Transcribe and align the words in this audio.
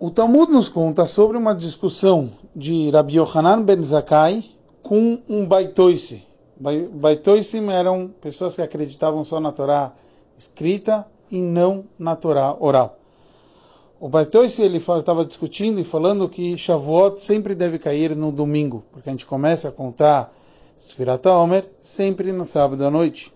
O 0.00 0.12
Talmud 0.12 0.52
nos 0.52 0.68
conta 0.68 1.08
sobre 1.08 1.36
uma 1.36 1.52
discussão 1.52 2.30
de 2.54 2.88
Rabbi 2.88 3.16
Yohanan 3.16 3.64
ben 3.64 3.82
Zakkai 3.82 4.44
com 4.80 5.20
um 5.28 5.44
baitoise. 5.44 6.24
Baitoisim 6.92 7.68
eram 7.72 8.08
pessoas 8.20 8.54
que 8.54 8.62
acreditavam 8.62 9.24
só 9.24 9.40
na 9.40 9.50
Torá 9.50 9.92
escrita 10.36 11.04
e 11.28 11.40
não 11.40 11.84
na 11.98 12.14
Torá 12.14 12.56
oral. 12.60 12.96
O 13.98 14.08
Baitoisi 14.08 14.62
ele 14.62 14.78
estava 14.78 15.24
discutindo 15.24 15.80
e 15.80 15.84
falando 15.84 16.28
que 16.28 16.56
Shavuot 16.56 17.20
sempre 17.20 17.56
deve 17.56 17.76
cair 17.76 18.14
no 18.14 18.30
domingo, 18.30 18.84
porque 18.92 19.08
a 19.08 19.12
gente 19.12 19.26
começa 19.26 19.68
a 19.68 19.72
contar 19.72 20.32
Sfirat 20.78 21.26
Omer 21.26 21.64
sempre 21.82 22.30
no 22.30 22.46
sábado 22.46 22.86
à 22.86 22.90
noite. 22.90 23.32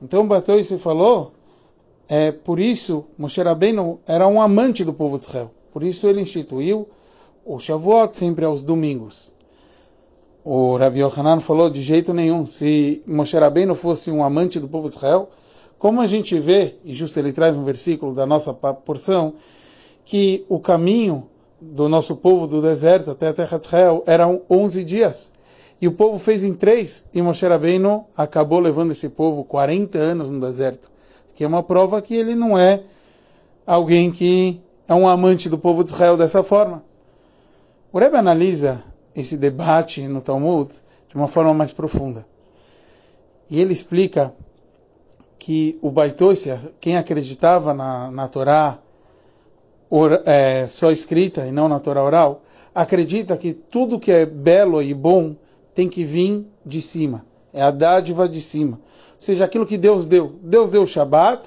Então 0.00 0.22
o 0.22 0.26
Baitoisi 0.26 0.78
falou, 0.78 1.32
é, 2.08 2.32
por 2.32 2.58
isso 2.58 3.04
Moshe 3.18 3.42
Rabbeinu 3.42 4.00
era 4.06 4.26
um 4.26 4.40
amante 4.40 4.86
do 4.86 4.94
povo 4.94 5.18
de 5.18 5.26
Israel. 5.26 5.50
Por 5.72 5.82
isso 5.82 6.06
ele 6.06 6.20
instituiu 6.20 6.88
o 7.44 7.58
Shavuot 7.58 8.16
sempre 8.16 8.44
aos 8.44 8.62
domingos. 8.62 9.34
O 10.44 10.76
Rabbi 10.76 11.00
Yohanan 11.00 11.40
falou 11.40 11.70
de 11.70 11.80
jeito 11.80 12.12
nenhum. 12.12 12.44
Se 12.44 13.02
Moshe 13.06 13.38
Rabbeinu 13.38 13.74
fosse 13.74 14.10
um 14.10 14.24
amante 14.24 14.58
do 14.58 14.68
povo 14.68 14.88
de 14.88 14.96
Israel, 14.96 15.30
como 15.78 16.00
a 16.00 16.06
gente 16.06 16.38
vê, 16.38 16.76
e 16.84 16.92
justo 16.92 17.18
ele 17.18 17.32
traz 17.32 17.56
um 17.56 17.64
versículo 17.64 18.14
da 18.14 18.26
nossa 18.26 18.52
porção, 18.52 19.34
que 20.04 20.44
o 20.48 20.58
caminho 20.60 21.28
do 21.60 21.88
nosso 21.88 22.16
povo 22.16 22.46
do 22.46 22.60
deserto 22.60 23.10
até 23.10 23.28
a 23.28 23.32
terra 23.32 23.58
de 23.58 23.66
Israel 23.66 24.02
eram 24.06 24.42
11 24.50 24.84
dias. 24.84 25.32
E 25.80 25.88
o 25.88 25.92
povo 25.92 26.18
fez 26.18 26.44
em 26.44 26.54
três, 26.54 27.06
e 27.14 27.22
Moshe 27.22 27.46
Rabbeinu 27.46 28.04
acabou 28.16 28.60
levando 28.60 28.92
esse 28.92 29.08
povo 29.08 29.44
40 29.44 29.98
anos 29.98 30.30
no 30.30 30.40
deserto. 30.40 30.90
Que 31.34 31.44
é 31.44 31.46
uma 31.46 31.62
prova 31.62 32.02
que 32.02 32.14
ele 32.14 32.34
não 32.34 32.58
é 32.58 32.82
alguém 33.66 34.10
que 34.10 34.60
é 34.88 34.94
um 34.94 35.08
amante 35.08 35.48
do 35.48 35.58
povo 35.58 35.84
de 35.84 35.90
Israel 35.90 36.16
dessa 36.16 36.42
forma. 36.42 36.84
O 37.92 37.98
Rebbe 37.98 38.16
analisa 38.16 38.82
esse 39.14 39.36
debate 39.36 40.06
no 40.08 40.20
Talmud 40.20 40.72
de 41.08 41.14
uma 41.14 41.28
forma 41.28 41.52
mais 41.52 41.72
profunda. 41.72 42.26
E 43.50 43.60
ele 43.60 43.72
explica 43.72 44.34
que 45.38 45.78
o 45.82 45.90
Baitosia, 45.90 46.58
quem 46.80 46.96
acreditava 46.96 47.74
na, 47.74 48.10
na 48.10 48.28
Torá 48.28 48.78
or, 49.90 50.22
é, 50.24 50.66
só 50.66 50.90
escrita 50.90 51.46
e 51.46 51.52
não 51.52 51.68
na 51.68 51.78
Torá 51.78 52.02
oral, 52.02 52.42
acredita 52.74 53.36
que 53.36 53.52
tudo 53.52 53.98
que 53.98 54.10
é 54.10 54.24
belo 54.24 54.82
e 54.82 54.94
bom 54.94 55.36
tem 55.74 55.88
que 55.88 56.04
vir 56.04 56.46
de 56.64 56.80
cima. 56.80 57.26
É 57.52 57.60
a 57.60 57.70
dádiva 57.70 58.26
de 58.26 58.40
cima. 58.40 58.80
Ou 59.14 59.16
seja, 59.18 59.44
aquilo 59.44 59.66
que 59.66 59.76
Deus 59.76 60.06
deu. 60.06 60.34
Deus 60.42 60.70
deu 60.70 60.82
o 60.82 60.86
Shabat, 60.86 61.42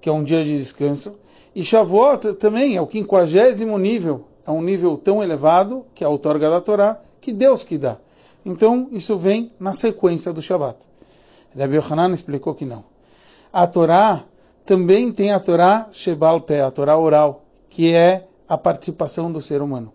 que 0.00 0.08
é 0.08 0.12
um 0.12 0.24
dia 0.24 0.42
de 0.42 0.56
descanso, 0.56 1.16
e 1.54 1.62
Shavuot 1.62 2.34
também 2.34 2.76
é 2.76 2.80
o 2.80 2.86
quinquagésimo 2.86 3.78
nível, 3.78 4.24
é 4.46 4.50
um 4.50 4.60
nível 4.60 4.96
tão 4.96 5.22
elevado, 5.22 5.86
que 5.94 6.02
é 6.02 6.06
a 6.06 6.10
outorga 6.10 6.50
da 6.50 6.60
Torá, 6.60 7.00
que 7.20 7.32
Deus 7.32 7.62
que 7.62 7.78
dá. 7.78 7.96
Então, 8.44 8.88
isso 8.92 9.16
vem 9.16 9.50
na 9.58 9.72
sequência 9.72 10.32
do 10.32 10.42
Shabat. 10.42 10.84
Rabbi 11.56 11.76
Yohanan 11.76 12.12
explicou 12.12 12.54
que 12.54 12.64
não. 12.64 12.84
A 13.52 13.66
Torá 13.66 14.24
também 14.64 15.12
tem 15.12 15.30
a 15.30 15.38
Torá 15.38 15.88
Shebal 15.92 16.40
Pé, 16.40 16.60
a 16.60 16.70
Torá 16.70 16.98
oral, 16.98 17.44
que 17.70 17.94
é 17.94 18.26
a 18.48 18.58
participação 18.58 19.30
do 19.30 19.40
ser 19.40 19.62
humano. 19.62 19.92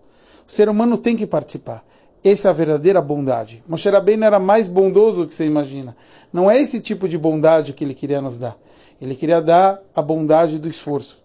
O 0.47 0.51
ser 0.51 0.69
humano 0.69 0.97
tem 0.97 1.15
que 1.15 1.27
participar. 1.27 1.83
Essa 2.23 2.47
é 2.47 2.51
a 2.51 2.53
verdadeira 2.53 3.01
bondade. 3.01 3.63
Moshe 3.67 3.89
Rabbeinu 3.89 4.25
era 4.25 4.39
mais 4.39 4.67
bondoso 4.67 5.27
que 5.27 5.35
você 5.35 5.45
imagina. 5.45 5.95
Não 6.33 6.49
é 6.49 6.59
esse 6.59 6.79
tipo 6.79 7.07
de 7.07 7.17
bondade 7.17 7.73
que 7.73 7.83
ele 7.83 7.93
queria 7.93 8.21
nos 8.21 8.37
dar. 8.37 8.57
Ele 9.01 9.15
queria 9.15 9.41
dar 9.41 9.81
a 9.95 10.01
bondade 10.01 10.57
do 10.57 10.67
esforço. 10.67 11.19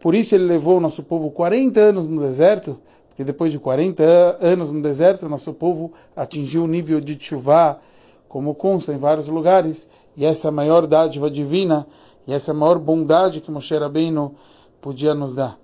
Por 0.00 0.14
isso 0.14 0.34
ele 0.34 0.44
levou 0.44 0.76
o 0.76 0.80
nosso 0.80 1.02
povo 1.02 1.30
40 1.30 1.80
anos 1.80 2.08
no 2.08 2.20
deserto, 2.20 2.78
porque 3.08 3.24
depois 3.24 3.50
de 3.50 3.58
40 3.58 4.02
anos 4.40 4.72
no 4.72 4.80
deserto, 4.80 5.28
nosso 5.28 5.54
povo 5.54 5.92
atingiu 6.14 6.64
o 6.64 6.68
nível 6.68 7.00
de 7.00 7.18
chuva, 7.18 7.80
como 8.28 8.54
consta 8.54 8.92
em 8.92 8.98
vários 8.98 9.28
lugares, 9.28 9.88
e 10.16 10.24
essa 10.24 10.48
é 10.48 10.50
a 10.50 10.52
maior 10.52 10.86
dádiva 10.86 11.30
divina, 11.30 11.86
e 12.26 12.32
essa 12.32 12.52
é 12.52 12.54
a 12.54 12.56
maior 12.56 12.78
bondade 12.78 13.40
que 13.40 13.50
Moshe 13.50 13.76
Rabbeinu 13.76 14.34
podia 14.80 15.14
nos 15.14 15.34
dar 15.34 15.58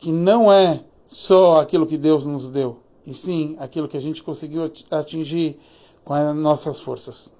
que 0.00 0.10
não 0.10 0.50
é 0.50 0.82
só 1.06 1.60
aquilo 1.60 1.86
que 1.86 1.98
Deus 1.98 2.24
nos 2.24 2.50
deu, 2.50 2.78
e 3.06 3.12
sim 3.12 3.54
aquilo 3.58 3.86
que 3.86 3.96
a 3.96 4.00
gente 4.00 4.22
conseguiu 4.22 4.64
atingir 4.90 5.58
com 6.02 6.14
as 6.14 6.34
nossas 6.34 6.80
forças. 6.80 7.34